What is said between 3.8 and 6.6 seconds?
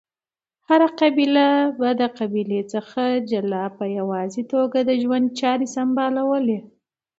یواځی توګه ژوند چاری سمبالولی